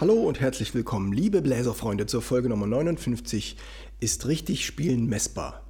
Hallo 0.00 0.14
und 0.14 0.38
herzlich 0.38 0.74
willkommen, 0.74 1.12
liebe 1.12 1.42
Bläserfreunde, 1.42 2.06
zur 2.06 2.22
Folge 2.22 2.48
Nummer 2.48 2.68
59. 2.68 3.56
Ist 3.98 4.28
richtig 4.28 4.64
Spielen 4.64 5.08
messbar? 5.08 5.66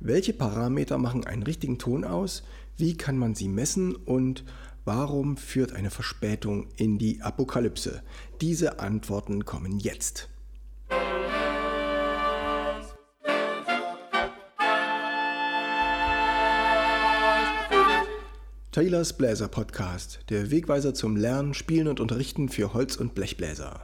Welche 0.00 0.34
Parameter 0.34 0.98
machen 0.98 1.24
einen 1.24 1.42
richtigen 1.42 1.78
Ton 1.78 2.04
aus? 2.04 2.42
Wie 2.76 2.94
kann 2.94 3.16
man 3.16 3.34
sie 3.34 3.48
messen? 3.48 3.96
Und 3.96 4.44
warum 4.84 5.38
führt 5.38 5.72
eine 5.72 5.88
Verspätung 5.88 6.68
in 6.76 6.98
die 6.98 7.22
Apokalypse? 7.22 8.02
Diese 8.42 8.80
Antworten 8.80 9.46
kommen 9.46 9.78
jetzt. 9.78 10.28
Taylors 18.76 19.14
Bläser 19.14 19.48
Podcast, 19.48 20.18
der 20.28 20.50
Wegweiser 20.50 20.92
zum 20.92 21.16
Lernen, 21.16 21.54
Spielen 21.54 21.88
und 21.88 21.98
Unterrichten 21.98 22.50
für 22.50 22.74
Holz- 22.74 22.96
und 22.96 23.14
Blechbläser. 23.14 23.80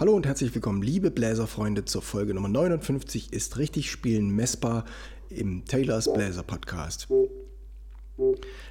Hallo 0.00 0.14
und 0.14 0.24
herzlich 0.24 0.54
willkommen, 0.54 0.80
liebe 0.80 1.10
Bläserfreunde, 1.10 1.84
zur 1.84 2.00
Folge 2.00 2.32
Nummer 2.32 2.48
59 2.48 3.34
ist 3.34 3.58
richtig 3.58 3.90
Spielen 3.90 4.30
messbar 4.30 4.86
im 5.28 5.66
Taylors 5.66 6.10
Bläser 6.10 6.42
Podcast. 6.42 7.08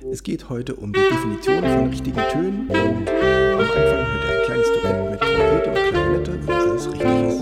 Es 0.10 0.24
geht 0.24 0.50
heute 0.50 0.76
um 0.76 0.92
die 0.92 1.02
Definition 1.02 1.62
von 1.62 1.88
richtigen 1.88 2.22
Tönen 2.32 2.68
und 2.68 2.76
am 2.76 3.60
Anfang 3.60 4.08
hört 4.08 4.24
ihr 4.26 4.40
ein 4.40 4.46
kleines 4.46 4.68
Duett 4.82 5.12
mit 5.12 5.20
Trompete 5.20 5.70
und 5.70 5.76
Klarinette, 5.92 6.48
wo 6.48 6.52
alles 6.52 6.88
richtig 6.90 7.30
ist. 7.30 7.42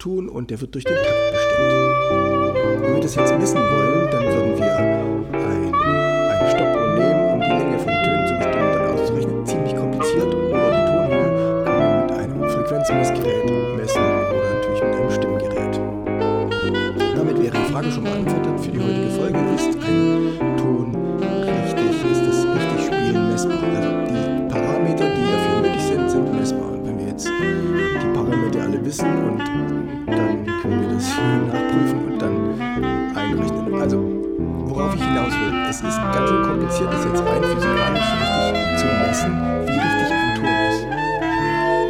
Tun 0.00 0.28
und 0.28 0.50
der 0.50 0.60
wird 0.60 0.74
durch 0.74 0.84
den 0.84 0.96
Takt 0.96 1.32
bestimmt. 1.32 2.82
Wenn 2.82 2.94
wir 2.94 3.00
das 3.00 3.14
jetzt 3.14 3.38
messen 3.38 3.60
wollen, 3.60 4.10
dann 4.10 4.24
würden 4.24 4.39
kompliziert, 36.80 36.92
das 36.92 37.04
jetzt 37.04 37.20
rein 37.28 37.42
physikalisch 37.44 38.10
richtig 38.20 38.78
zu 38.78 38.86
messen, 38.86 39.32
wie 39.66 39.78
richtig 39.78 40.10
ein 40.10 40.34
Ton 40.36 40.56
ist. 40.68 40.82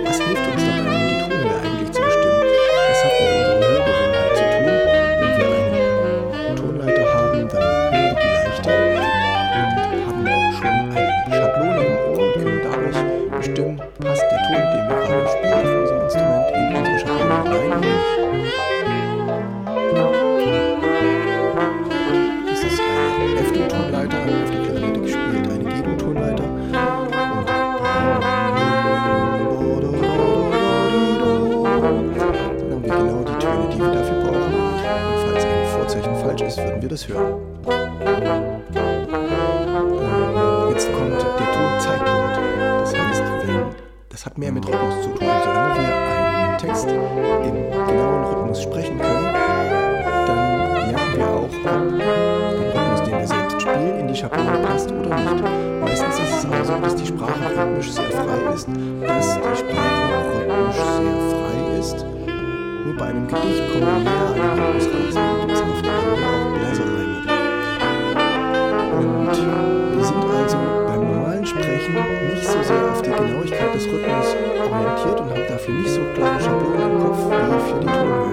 Was 0.05 0.17
hilft 0.19 0.47
uns 0.51 0.63
dabei, 0.67 0.99
die 1.09 1.19
Tonhöhe 1.21 1.57
eigentlich 1.63 1.91
zu 1.93 2.01
bestimmen? 2.01 2.43
Das 2.89 2.99
hat 3.05 3.15
mit 3.21 3.31
unserer 3.39 3.61
Hörgewohnheit 3.71 4.33
zu 4.37 4.45
tun. 4.51 4.75
Wenn 5.21 5.33
wir 5.39 5.49
eine 5.51 6.55
Tonleiter 6.57 7.07
haben, 7.15 7.49
dann 7.49 7.63
hören 7.63 8.03
wir 8.03 8.19
die 8.21 8.33
leichter 8.35 8.75
und 8.81 9.99
haben 10.07 10.27
schon 10.59 10.77
eine 10.97 11.23
Schablone 11.31 11.83
im 11.87 11.95
Ohr 12.11 12.19
und 12.19 12.35
können 12.43 12.61
dadurch 12.63 13.01
bestimmen, 13.37 13.77
passt 14.01 14.27
der 14.31 14.41
Ton, 14.43 14.63
den 14.73 14.85
wir 14.89 14.99
gerade 15.07 15.29
spielen 15.31 15.55
auf 15.55 15.71
unserem 15.81 16.01
Instrument, 16.03 16.47
in 16.51 16.77
unsere 16.77 16.99
Schablone 16.99 17.57
hinein 17.63 18.01
würden 36.65 36.83
wir 36.83 36.89
das 36.89 37.09
hören. 37.09 37.35
Ähm, 37.69 38.61
Jetzt 40.71 40.93
kommt 40.93 41.21
der 41.21 41.53
Tonzeitpunkt. 41.53 42.39
Das 42.81 42.95
heißt, 42.97 43.23
wenn, 43.45 43.65
das 44.09 44.25
hat 44.25 44.39
mehr 44.39 44.53
mit 44.53 44.67
Rhythmus 44.67 45.03
zu 45.03 45.09
tun. 45.11 45.29
Solange 45.45 45.81
wir 45.81 45.95
einen 45.95 46.59
Text 46.59 46.89
im 46.89 47.55
genauen 47.87 48.25
Rhythmus 48.25 48.63
sprechen 48.63 48.99
können, 48.99 49.35
dann 50.27 50.91
merken 50.91 51.17
wir 51.17 51.27
auch, 51.29 51.43
ob 51.43 51.51
der 51.51 51.81
Rhythmus, 52.59 53.03
den 53.03 53.19
wir 53.19 53.27
selbst 53.27 53.61
spielen, 53.61 53.99
in 54.01 54.09
die 54.09 54.15
Schablone 54.17 54.59
passt 54.67 54.91
oder 54.91 55.17
nicht. 55.17 55.45
Meistens 55.81 56.19
ist 56.19 56.39
es 56.39 56.45
aber 56.47 56.65
so, 56.65 56.79
dass 56.81 56.95
die 56.97 57.07
Sprache 57.07 57.51
rhythmisch 57.57 57.91
sehr 57.91 58.11
frei 58.11 58.55
ist, 58.55 58.69
dass 59.07 59.35
die 59.35 59.57
Sprache 59.57 60.03
rhythmisch 60.47 60.77
sehr 60.77 61.19
frei 61.31 61.79
ist. 61.79 62.07
Nur 62.85 62.95
bei 62.97 63.05
einem 63.07 63.27
Gedicht 63.27 63.73
kommen 63.73 63.87
wir 63.87 63.99
näher 63.99 64.27
an 64.29 64.57
den 64.57 64.65
Rhythmus. 64.81 65.40
Des 73.81 73.93
Rhythmus 73.93 74.37
orientiert 74.71 75.21
und 75.21 75.31
haben 75.31 75.49
dafür 75.49 75.75
nicht 75.75 75.91
so 75.91 76.01
klare 76.15 76.41
Schablonen 76.41 76.93
im 76.93 76.99
Kopf 77.01 77.19
wie 77.31 77.73
für 77.73 77.81
die 77.81 77.87
Tonhöhe. 77.87 78.30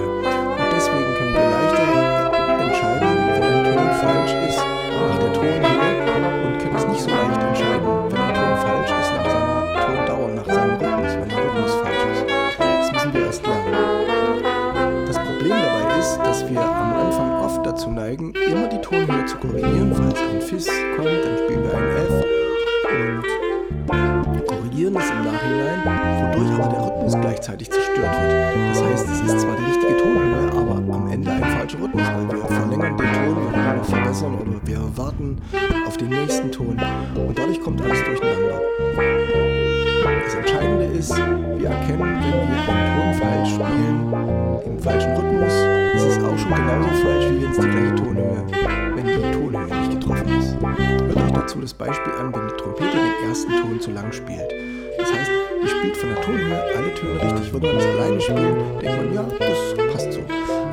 Ist, 40.98 41.16
wir 41.16 41.70
erkennen, 41.70 42.00
wenn 42.00 42.68
wir 42.68 42.74
einen 42.74 42.90
Ton 42.98 43.14
falsch 43.22 43.50
spielen, 43.50 44.14
im 44.66 44.80
falschen 44.80 45.12
Rhythmus, 45.16 45.54
ist 45.94 46.18
es 46.18 46.24
auch 46.24 46.38
schon 46.38 46.56
genauso 46.56 46.90
falsch, 47.04 47.26
wie 47.30 47.44
wenn 47.44 47.52
es 47.52 47.60
die 47.60 47.70
gleiche 47.70 47.96
Tonhöhe, 47.96 48.46
wenn 48.96 49.06
die 49.06 49.32
Tonhöhe 49.32 49.80
nicht 49.80 49.92
getroffen 50.00 50.40
ist. 50.40 50.58
Hört 50.60 51.18
euch 51.18 51.32
dazu 51.34 51.62
das 51.62 51.74
Beispiel 51.74 52.14
an, 52.20 52.34
wenn 52.34 52.48
die 52.48 52.56
Trompete 52.56 52.98
den 52.98 53.30
ersten 53.30 53.52
Ton 53.62 53.80
zu 53.80 53.92
lang 53.92 54.12
spielt. 54.12 54.52
Das 54.98 55.14
heißt, 55.14 55.32
die 55.64 55.68
spielt 55.68 55.98
von 55.98 56.10
der 56.10 56.22
Tonhöhe 56.22 56.62
alle 56.76 56.94
Töne 56.96 57.22
richtig. 57.22 57.54
Würde 57.54 57.68
man 57.68 57.76
das 57.76 57.86
alleine 57.86 58.22
spielen, 58.22 58.56
denkt 58.82 58.98
man, 58.98 59.14
ja, 59.14 59.26
das 59.40 59.94
passt 59.94 60.14
so. 60.14 60.22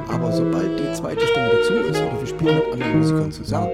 Aber 0.08 0.32
sobald 0.32 0.80
die 0.80 0.92
zweite 0.94 1.26
Stimme 1.26 1.50
dazu 1.52 1.72
ist 1.74 2.00
oder 2.00 2.20
wir 2.20 2.26
spielen 2.26 2.54
mit 2.56 2.72
anderen 2.72 2.98
Musikern 2.98 3.32
zusammen, 3.32 3.68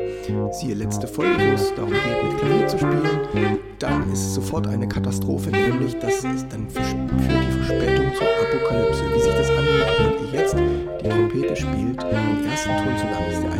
siehe 0.53 0.75
letzte 0.75 1.07
Folge, 1.07 1.39
wo 1.39 1.55
es 1.55 1.73
darum 1.75 1.93
geht, 1.93 2.25
mit 2.25 2.39
Klavier 2.39 2.67
zu 2.67 2.79
spielen, 2.79 3.60
dann 3.81 4.13
ist 4.13 4.21
es 4.21 4.35
sofort 4.35 4.67
eine 4.67 4.87
Katastrophe, 4.87 5.51
nämlich 5.51 5.99
das 5.99 6.23
ist 6.23 6.47
dann 6.53 6.69
führt 6.69 6.95
die 7.29 7.65
Verspätung 7.65 8.15
zur 8.15 8.27
Apokalypse. 8.27 9.03
Wie 9.15 9.21
sich 9.21 9.33
das 9.33 9.51
anhört, 9.51 9.91
wenn 9.99 10.27
ihr 10.27 10.41
jetzt 10.41 10.55
die 10.55 11.09
Trompete 11.09 11.57
spielt, 11.57 12.03
den 12.03 12.45
ersten 12.51 12.77
Ton 12.77 12.97
zu 12.99 13.07
lang, 13.07 13.31
ist 13.31 13.43
der 13.43 13.60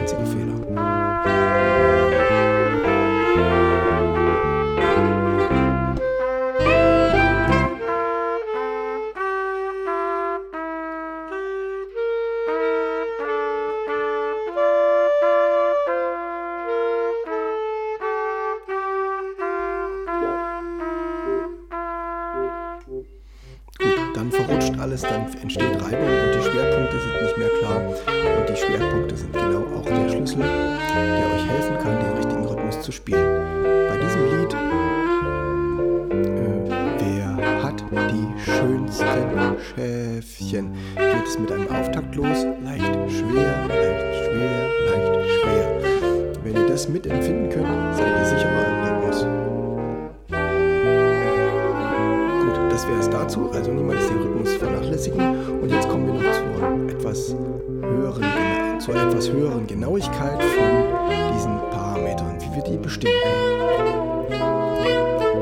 können. 62.99 64.33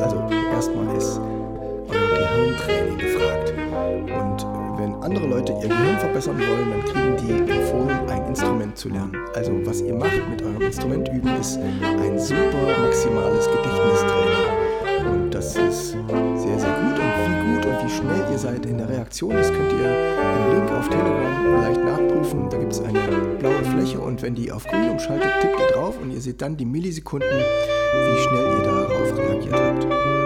Also 0.01 0.17
erstmal 0.53 0.97
ist 0.97 1.21
euer 1.89 2.09
Gehirntraining 2.17 2.99
gefragt. 2.99 3.55
Und 3.57 4.47
wenn 4.79 4.95
andere 5.03 5.27
Leute 5.27 5.53
ihr 5.53 5.69
Gehirn 5.69 5.99
verbessern 5.99 6.39
wollen, 6.39 6.71
dann 6.71 6.85
kriegen 6.85 7.17
die 7.17 7.53
empfohlen, 7.53 8.09
ein 8.09 8.27
Instrument 8.27 8.77
zu 8.77 8.89
lernen. 8.89 9.17
Also 9.35 9.53
was 9.65 9.81
ihr 9.81 9.95
macht 9.95 10.29
mit 10.31 10.43
eurem 10.43 10.63
Instrument 10.63 11.09
üben, 11.09 11.41
ist 11.41 11.59
ein 11.59 12.19
super 12.19 12.79
maximales 12.83 13.47
Gedächtnistraining. 13.47 14.49
Und 15.11 15.31
das 15.35 15.57
ist 15.57 15.97
wie 17.89 17.97
schnell 17.97 18.31
ihr 18.31 18.39
seid 18.39 18.67
in 18.67 18.79
der 18.79 18.89
Reaktion, 18.89 19.31
das 19.31 19.49
könnt 19.49 19.73
ihr 19.73 19.79
im 19.79 20.55
Link 20.55 20.71
auf 20.73 20.89
Telegram 20.89 21.63
leicht 21.63 21.81
nachprüfen. 21.81 22.51
Da 22.51 22.59
gibt 22.59 22.73
es 22.73 22.81
eine 22.83 22.99
blaue 23.39 23.65
Fläche 23.65 23.99
und 23.99 24.21
wenn 24.21 24.35
die 24.35 24.53
auf 24.53 24.65
grün 24.67 24.91
umschaltet, 24.91 25.31
tippt 25.41 25.59
ihr 25.59 25.75
drauf 25.75 25.99
und 26.01 26.11
ihr 26.11 26.21
seht 26.21 26.43
dann 26.43 26.57
die 26.57 26.67
Millisekunden, 26.67 27.31
wie 27.31 28.19
schnell 28.23 28.59
ihr 28.59 28.65
darauf 28.65 29.17
reagiert 29.17 29.55
habt. 29.55 30.18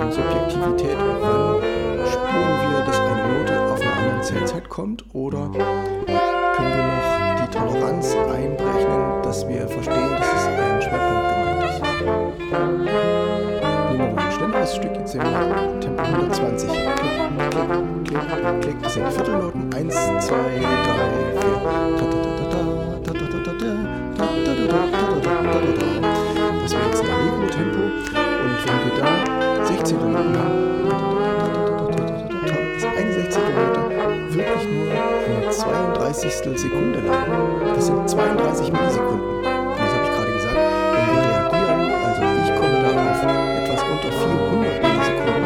Frage 0.00 1.09
32. 36.20 36.60
Sekunde 36.60 37.00
lang. 37.00 37.74
Das 37.74 37.86
sind 37.86 38.10
32 38.10 38.70
Millisekunden. 38.70 39.42
Das 39.42 39.90
habe 39.90 40.04
ich 40.04 40.10
gerade 40.12 40.32
gesagt. 40.32 40.56
Wenn 40.92 41.16
wir 41.16 41.22
reagieren, 41.24 41.92
also 42.04 42.20
ich 42.44 42.50
komme 42.60 42.76
da 42.82 42.90
auf 43.10 43.22
etwas 43.56 43.82
unter 43.88 44.12
400 44.12 44.82
Millisekunden. 44.82 45.44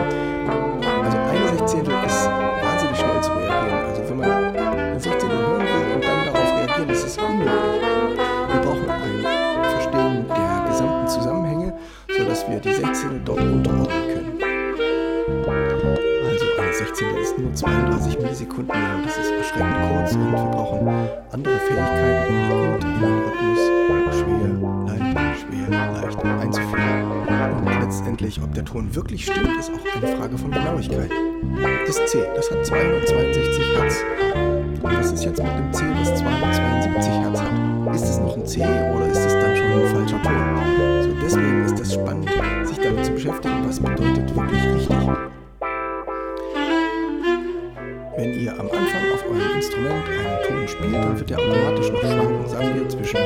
Also 1.04 1.19
eine 1.31 1.49
16. 1.59 1.81
ist 1.81 2.26
wahnsinnig 2.26 2.99
schnell 2.99 3.21
zu 3.23 3.31
reagieren. 3.31 3.85
Also 3.87 4.02
wenn 4.09 4.19
man 4.19 4.31
eine 4.33 5.00
16. 5.00 5.31
hören 5.31 5.61
will 5.61 5.95
und 5.95 6.04
dann 6.04 6.25
darauf 6.25 6.50
reagieren, 6.59 6.90
ist 6.90 7.07
es 7.07 7.19
unmöglich. 7.19 7.52
Wir 8.50 8.61
brauchen 8.61 8.90
ein 8.90 9.71
Verstehen 9.71 10.26
der 10.26 10.64
gesamten 10.69 11.09
Zusammenhänge, 11.09 11.73
sodass 12.19 12.49
wir 12.49 12.59
die 12.59 12.73
16. 12.73 13.25
dort 13.25 13.40
unterordnen 13.40 13.94
ist 17.35 17.43
nur 17.43 17.55
32 17.55 18.19
Millisekunden 18.19 18.69
lang, 18.69 19.03
das 19.05 19.17
ist 19.17 19.31
erschreckend 19.33 19.75
kurz 19.91 20.12
und 20.12 20.31
wir 20.31 20.50
brauchen 20.50 20.88
andere 21.33 21.59
Fähigkeiten, 21.59 22.50
um 22.53 22.79
die 22.79 22.79
gut 22.79 22.85
in 22.85 23.00
den 23.00 23.19
Rhythmus 23.25 23.61
schwer, 24.19 24.50
leicht, 24.87 25.41
schwer, 25.41 25.69
leicht 25.71 26.25
einzuführen. 26.25 27.67
Und 27.67 27.81
letztendlich, 27.81 28.41
ob 28.43 28.55
der 28.55 28.64
Ton 28.64 28.95
wirklich 28.95 29.25
stimmt, 29.25 29.50
ist 29.59 29.71
auch 29.71 30.03
eine 30.03 30.17
Frage 30.17 30.38
von 30.38 30.50
Genauigkeit. 30.50 31.11
Das 31.87 31.97
C, 32.07 32.25
das 32.37 32.50
hat 32.50 32.67
262 32.67 33.76
Hertz. 33.76 33.97
Was 34.83 35.12
ist 35.12 35.25
jetzt 35.25 35.43
mit 35.43 35.53
dem 35.53 35.73
C, 35.73 35.85
das 35.99 36.14
272 36.21 37.12
Hertz 37.12 37.41
hat? 37.41 37.95
Ist 37.95 38.05
es 38.05 38.19
noch 38.19 38.37
ein 38.37 38.47
C 38.47 38.61
oder 38.61 39.07
ist 39.07 39.19
es 39.19 39.33
dann 39.35 39.57
schon 39.57 39.67
ein 39.67 39.87
falscher 39.88 40.23
Ton? 40.23 41.03
So, 41.03 41.11
deswegen 41.23 41.64
ist 41.64 41.81
es 41.81 41.95
spannend, 41.95 42.31
sich 42.64 42.79
damit 42.79 43.05
zu 43.05 43.12
beschäftigen, 43.12 43.69
was 43.69 43.81
bedeutet 43.81 44.35
wirklich 44.35 44.44
Wenn 48.16 48.40
ihr 48.40 48.52
am 48.52 48.71
Anfang 48.71 49.12
auf 49.12 49.25
eurem 49.26 49.56
Instrument 49.56 50.09
einen 50.09 50.38
Ton 50.47 50.68
spielt, 50.68 50.94
dann 50.94 51.18
wird 51.18 51.30
er 51.30 51.38
automatisch 51.38 51.90
noch 51.90 52.00
schwanken, 52.00 52.49
sagen 52.49 52.75
wir 52.75 52.88
zwischen 52.88 53.18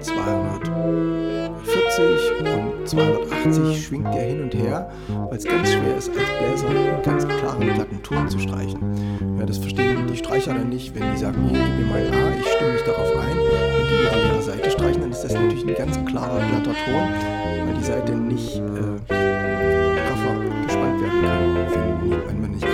240 0.00 2.40
und 2.40 2.88
280 2.88 3.86
schwingt 3.86 4.12
der 4.12 4.22
hin 4.22 4.42
und 4.42 4.52
her, 4.54 4.90
weil 5.28 5.38
es 5.38 5.44
ganz 5.44 5.72
schwer 5.72 5.96
ist, 5.96 6.10
als 6.10 6.28
Bläser 6.38 6.68
einen 6.68 7.00
ganz 7.02 7.26
klaren, 7.28 7.60
glatten 7.60 8.02
Ton 8.02 8.28
zu 8.28 8.40
streichen. 8.40 9.38
Ja, 9.38 9.46
das 9.46 9.58
verstehen 9.58 10.08
die 10.08 10.16
Streicher 10.16 10.54
dann 10.54 10.68
nicht, 10.68 10.92
wenn 10.94 11.12
die 11.12 11.18
sagen, 11.18 11.48
hier, 11.48 11.64
gib 11.64 11.78
mir 11.78 11.86
mal 11.86 12.00
A, 12.00 12.32
ich 12.38 12.46
stimme 12.46 12.72
mich 12.72 12.82
darauf 12.82 13.16
ein. 13.18 13.36
Wenn 13.36 13.88
die 13.88 14.08
an 14.08 14.18
ihrer 14.32 14.42
Seite 14.42 14.70
streichen, 14.70 15.00
dann 15.02 15.12
ist 15.12 15.22
das 15.22 15.34
natürlich 15.34 15.64
ein 15.64 15.74
ganz 15.74 16.04
klarer, 16.06 16.40
glatter 16.48 16.74
Ton, 16.84 17.08
weil 17.66 17.74
die 17.78 17.84
Seite 17.84 18.16
nicht 18.16 18.56
äh, 18.56 18.98
gespannt 20.68 21.00
werden 21.00 21.22
kann, 21.22 21.54
wenn, 22.26 22.40
man 22.40 22.50
nicht 22.50 22.66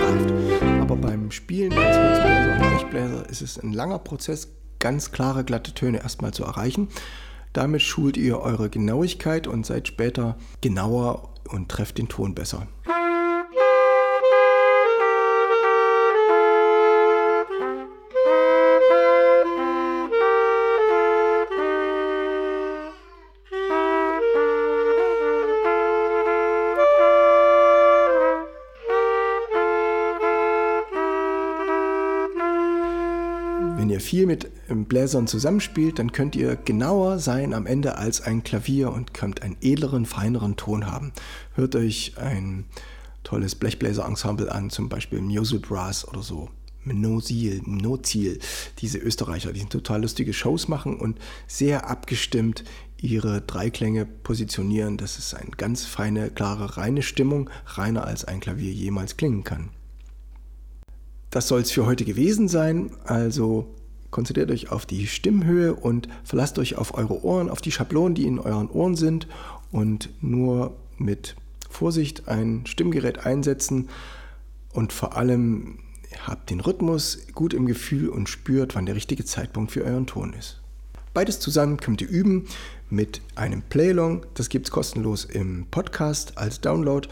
Spielen 1.34 1.72
als 1.72 1.98
Holzbläser 1.98 2.52
und 2.52 2.70
Blechbläser 2.70 3.28
ist 3.28 3.42
es 3.42 3.58
ein 3.58 3.72
langer 3.72 3.98
Prozess, 3.98 4.48
ganz 4.78 5.10
klare, 5.10 5.42
glatte 5.42 5.74
Töne 5.74 6.00
erstmal 6.00 6.32
zu 6.32 6.44
erreichen. 6.44 6.88
Damit 7.52 7.82
schult 7.82 8.16
ihr 8.16 8.38
eure 8.38 8.70
Genauigkeit 8.70 9.48
und 9.48 9.66
seid 9.66 9.88
später 9.88 10.36
genauer 10.60 11.34
und 11.48 11.68
trefft 11.68 11.98
den 11.98 12.08
Ton 12.08 12.36
besser. 12.36 12.68
Viel 34.14 34.26
mit 34.26 34.48
ähm, 34.68 34.84
Bläsern 34.84 35.26
zusammenspielt, 35.26 35.98
dann 35.98 36.12
könnt 36.12 36.36
ihr 36.36 36.54
genauer 36.54 37.18
sein 37.18 37.52
am 37.52 37.66
Ende 37.66 37.98
als 37.98 38.20
ein 38.20 38.44
Klavier 38.44 38.92
und 38.92 39.12
könnt 39.12 39.42
einen 39.42 39.56
edleren, 39.60 40.06
feineren 40.06 40.54
Ton 40.54 40.86
haben. 40.86 41.12
Hört 41.54 41.74
euch 41.74 42.16
ein 42.16 42.64
tolles 43.24 43.56
Blechbläser-Ensemble 43.56 44.52
an, 44.52 44.70
zum 44.70 44.88
Beispiel 44.88 45.20
Musel 45.20 45.58
Brass 45.58 46.06
oder 46.06 46.22
so. 46.22 46.48
Mnozil, 46.84 47.62
Mnozil, 47.64 48.38
diese 48.78 48.98
Österreicher, 48.98 49.52
die 49.52 49.64
total 49.64 50.02
lustige 50.02 50.32
Shows 50.32 50.68
machen 50.68 51.00
und 51.00 51.18
sehr 51.48 51.90
abgestimmt 51.90 52.62
ihre 52.96 53.40
Dreiklänge 53.40 54.06
positionieren. 54.06 54.96
Das 54.96 55.18
ist 55.18 55.34
eine 55.34 55.50
ganz 55.56 55.86
feine, 55.86 56.30
klare, 56.30 56.76
reine 56.76 57.02
Stimmung, 57.02 57.50
reiner 57.66 58.06
als 58.06 58.24
ein 58.24 58.38
Klavier 58.38 58.70
jemals 58.70 59.16
klingen 59.16 59.42
kann. 59.42 59.70
Das 61.30 61.48
soll 61.48 61.62
es 61.62 61.72
für 61.72 61.84
heute 61.84 62.04
gewesen 62.04 62.46
sein. 62.46 62.92
Also 63.06 63.74
Konzentriert 64.14 64.52
euch 64.52 64.70
auf 64.70 64.86
die 64.86 65.08
Stimmhöhe 65.08 65.74
und 65.74 66.06
verlasst 66.22 66.60
euch 66.60 66.76
auf 66.76 66.94
eure 66.94 67.24
Ohren, 67.24 67.50
auf 67.50 67.60
die 67.60 67.72
Schablonen, 67.72 68.14
die 68.14 68.28
in 68.28 68.38
euren 68.38 68.70
Ohren 68.70 68.94
sind 68.94 69.26
und 69.72 70.08
nur 70.22 70.76
mit 70.98 71.34
Vorsicht 71.68 72.28
ein 72.28 72.64
Stimmgerät 72.64 73.26
einsetzen 73.26 73.88
und 74.72 74.92
vor 74.92 75.16
allem 75.16 75.80
habt 76.28 76.50
den 76.50 76.60
Rhythmus 76.60 77.26
gut 77.34 77.54
im 77.54 77.66
Gefühl 77.66 78.08
und 78.08 78.28
spürt, 78.28 78.76
wann 78.76 78.86
der 78.86 78.94
richtige 78.94 79.24
Zeitpunkt 79.24 79.72
für 79.72 79.82
euren 79.82 80.06
Ton 80.06 80.32
ist. 80.32 80.60
Beides 81.12 81.40
zusammen 81.40 81.78
könnt 81.78 82.00
ihr 82.00 82.08
üben 82.08 82.46
mit 82.90 83.20
einem 83.34 83.62
Playlong. 83.62 84.24
Das 84.34 84.48
gibt 84.48 84.68
es 84.68 84.70
kostenlos 84.70 85.24
im 85.24 85.66
Podcast 85.72 86.38
als 86.38 86.60
Download. 86.60 87.08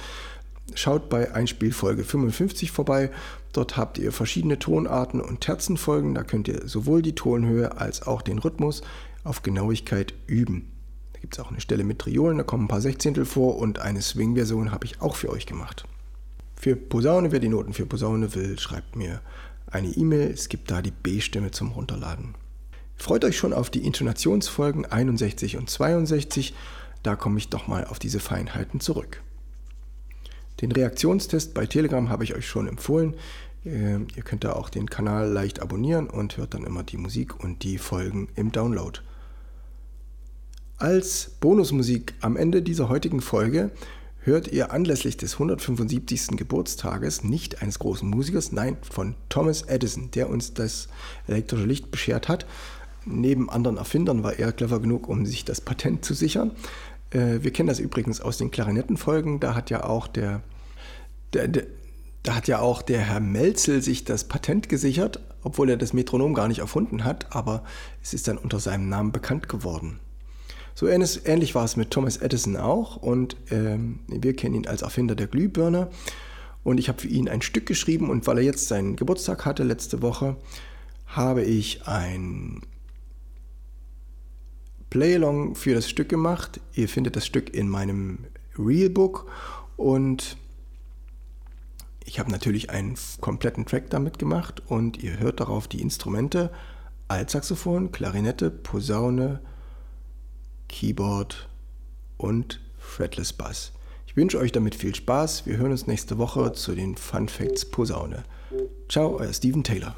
Schaut 0.76 1.08
bei 1.10 1.34
Einspielfolge 1.34 2.04
55 2.04 2.70
vorbei 2.70 3.10
Dort 3.52 3.76
habt 3.76 3.98
ihr 3.98 4.12
verschiedene 4.12 4.58
Tonarten 4.58 5.20
und 5.20 5.40
Terzenfolgen. 5.40 6.14
Da 6.14 6.24
könnt 6.24 6.48
ihr 6.48 6.66
sowohl 6.66 7.02
die 7.02 7.14
Tonhöhe 7.14 7.78
als 7.78 8.06
auch 8.06 8.22
den 8.22 8.38
Rhythmus 8.38 8.82
auf 9.24 9.42
Genauigkeit 9.42 10.14
üben. 10.26 10.70
Da 11.12 11.20
gibt 11.20 11.34
es 11.34 11.40
auch 11.40 11.50
eine 11.50 11.60
Stelle 11.60 11.84
mit 11.84 11.98
Triolen, 11.98 12.38
da 12.38 12.44
kommen 12.44 12.64
ein 12.64 12.68
paar 12.68 12.80
Sechzehntel 12.80 13.24
vor 13.24 13.58
und 13.58 13.78
eine 13.78 14.02
Swing-Version 14.02 14.72
habe 14.72 14.86
ich 14.86 15.00
auch 15.00 15.16
für 15.16 15.30
euch 15.30 15.46
gemacht. 15.46 15.84
Für 16.56 16.76
Posaune, 16.76 17.32
wer 17.32 17.40
die 17.40 17.48
Noten 17.48 17.72
für 17.72 17.86
Posaune 17.86 18.34
will, 18.34 18.58
schreibt 18.58 18.96
mir 18.96 19.20
eine 19.70 19.88
E-Mail. 19.88 20.30
Es 20.30 20.48
gibt 20.48 20.70
da 20.70 20.80
die 20.80 20.90
B-Stimme 20.90 21.50
zum 21.50 21.72
Runterladen. 21.72 22.34
Freut 22.96 23.24
euch 23.24 23.36
schon 23.36 23.52
auf 23.52 23.68
die 23.68 23.84
Intonationsfolgen 23.84 24.86
61 24.86 25.56
und 25.56 25.68
62. 25.68 26.54
Da 27.02 27.16
komme 27.16 27.38
ich 27.38 27.48
doch 27.48 27.66
mal 27.66 27.84
auf 27.84 27.98
diese 27.98 28.20
Feinheiten 28.20 28.78
zurück. 28.78 29.22
Den 30.60 30.72
Reaktionstest 30.72 31.54
bei 31.54 31.66
Telegram 31.66 32.08
habe 32.08 32.24
ich 32.24 32.34
euch 32.34 32.46
schon 32.46 32.68
empfohlen. 32.68 33.14
Ähm, 33.64 34.08
ihr 34.16 34.22
könnt 34.22 34.44
da 34.44 34.52
auch 34.52 34.68
den 34.68 34.88
Kanal 34.88 35.28
leicht 35.30 35.60
abonnieren 35.60 36.08
und 36.08 36.36
hört 36.36 36.54
dann 36.54 36.64
immer 36.64 36.82
die 36.82 36.96
Musik 36.96 37.42
und 37.42 37.62
die 37.62 37.78
Folgen 37.78 38.28
im 38.34 38.52
Download. 38.52 39.00
Als 40.78 41.30
Bonusmusik 41.40 42.14
am 42.20 42.36
Ende 42.36 42.60
dieser 42.60 42.88
heutigen 42.88 43.20
Folge 43.20 43.70
hört 44.24 44.48
ihr 44.48 44.72
anlässlich 44.72 45.16
des 45.16 45.34
175. 45.34 46.36
Geburtstages 46.36 47.24
nicht 47.24 47.62
eines 47.62 47.78
großen 47.78 48.08
Musikers, 48.08 48.52
nein, 48.52 48.76
von 48.82 49.14
Thomas 49.28 49.62
Edison, 49.62 50.10
der 50.10 50.28
uns 50.28 50.54
das 50.54 50.88
elektrische 51.26 51.66
Licht 51.66 51.90
beschert 51.90 52.28
hat. 52.28 52.46
Neben 53.04 53.50
anderen 53.50 53.76
Erfindern 53.76 54.22
war 54.22 54.38
er 54.38 54.52
clever 54.52 54.80
genug, 54.80 55.08
um 55.08 55.26
sich 55.26 55.44
das 55.44 55.60
Patent 55.60 56.04
zu 56.04 56.14
sichern. 56.14 56.52
Äh, 57.12 57.42
wir 57.42 57.52
kennen 57.52 57.68
das 57.68 57.78
übrigens 57.78 58.20
aus 58.20 58.38
den 58.38 58.50
Klarinettenfolgen. 58.50 59.40
Da 59.40 59.54
hat 59.54 59.70
ja 59.70 59.84
auch 59.84 60.06
der 60.06 60.42
der, 61.32 61.48
der, 61.48 61.66
da 62.22 62.36
hat 62.36 62.48
ja 62.48 62.60
auch 62.60 62.82
der 62.82 63.00
Herr 63.00 63.20
Melzel 63.20 63.82
sich 63.82 64.04
das 64.04 64.24
Patent 64.24 64.68
gesichert, 64.68 65.20
obwohl 65.42 65.70
er 65.70 65.76
das 65.76 65.92
Metronom 65.92 66.34
gar 66.34 66.48
nicht 66.48 66.60
erfunden 66.60 67.04
hat, 67.04 67.34
aber 67.34 67.64
es 68.02 68.14
ist 68.14 68.28
dann 68.28 68.38
unter 68.38 68.60
seinem 68.60 68.88
Namen 68.88 69.12
bekannt 69.12 69.48
geworden. 69.48 69.98
So 70.74 70.86
ähnlich 70.86 71.54
war 71.54 71.64
es 71.64 71.76
mit 71.76 71.90
Thomas 71.90 72.16
Edison 72.16 72.56
auch 72.56 72.96
und 72.96 73.36
ähm, 73.50 74.00
wir 74.08 74.34
kennen 74.34 74.54
ihn 74.54 74.66
als 74.66 74.82
Erfinder 74.82 75.14
der 75.14 75.26
Glühbirne. 75.26 75.88
Und 76.64 76.78
ich 76.78 76.88
habe 76.88 77.00
für 77.00 77.08
ihn 77.08 77.28
ein 77.28 77.42
Stück 77.42 77.66
geschrieben 77.66 78.08
und 78.08 78.26
weil 78.26 78.38
er 78.38 78.44
jetzt 78.44 78.68
seinen 78.68 78.96
Geburtstag 78.96 79.44
hatte 79.44 79.64
letzte 79.64 80.00
Woche, 80.00 80.36
habe 81.06 81.42
ich 81.42 81.86
ein 81.86 82.62
Playalong 84.92 85.54
für 85.54 85.74
das 85.74 85.88
Stück 85.88 86.10
gemacht. 86.10 86.60
Ihr 86.74 86.86
findet 86.86 87.16
das 87.16 87.24
Stück 87.24 87.54
in 87.54 87.66
meinem 87.66 88.26
Realbook 88.58 89.26
und 89.78 90.36
ich 92.04 92.18
habe 92.18 92.30
natürlich 92.30 92.68
einen 92.68 92.98
kompletten 93.22 93.64
Track 93.64 93.88
damit 93.88 94.18
gemacht 94.18 94.62
und 94.66 95.02
ihr 95.02 95.18
hört 95.18 95.40
darauf 95.40 95.66
die 95.66 95.80
Instrumente 95.80 96.50
Altsaxophon, 97.08 97.90
Klarinette, 97.90 98.50
Posaune, 98.50 99.40
Keyboard 100.68 101.48
und 102.18 102.60
Fretless 102.76 103.32
Bass. 103.32 103.72
Ich 104.06 104.14
wünsche 104.14 104.38
euch 104.38 104.52
damit 104.52 104.74
viel 104.74 104.94
Spaß. 104.94 105.46
Wir 105.46 105.56
hören 105.56 105.70
uns 105.70 105.86
nächste 105.86 106.18
Woche 106.18 106.52
zu 106.52 106.74
den 106.74 106.96
Fun 106.96 107.30
Facts 107.30 107.64
Posaune. 107.64 108.24
Ciao, 108.90 109.16
euer 109.16 109.32
Steven 109.32 109.64
Taylor. 109.64 109.96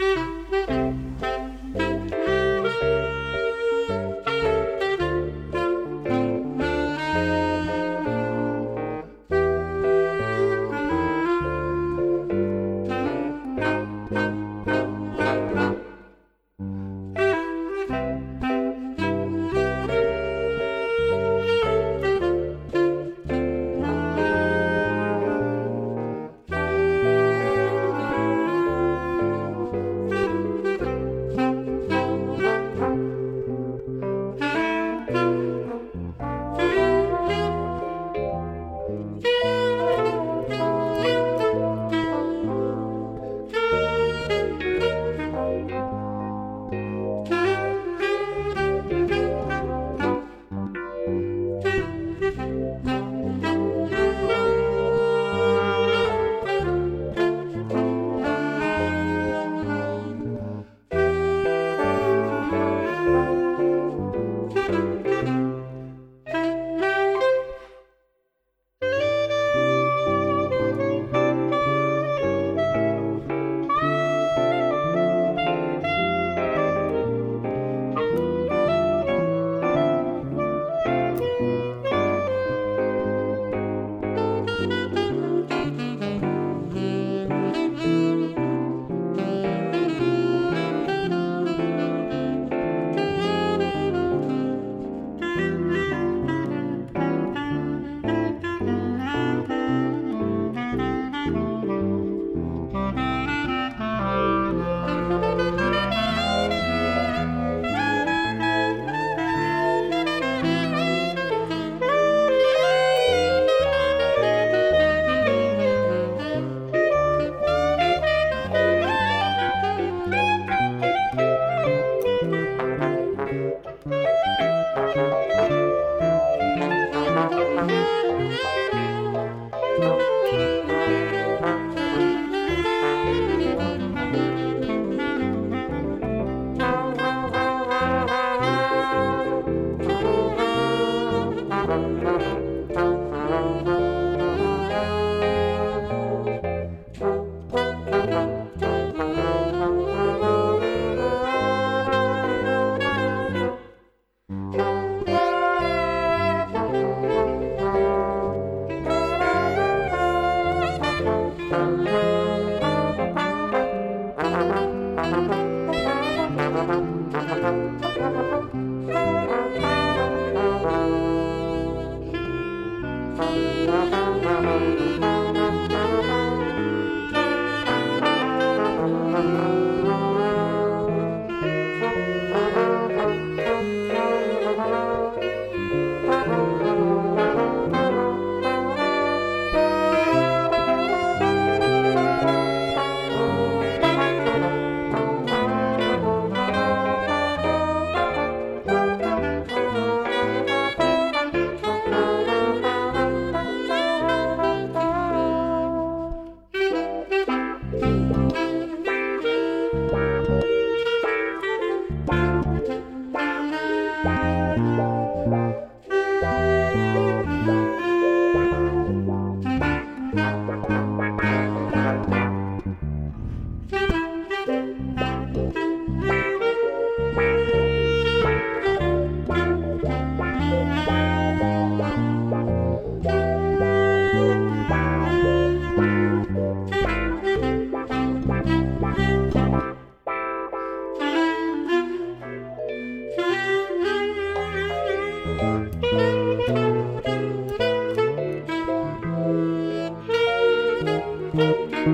Thank 250.84 251.86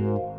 you. 0.00 0.37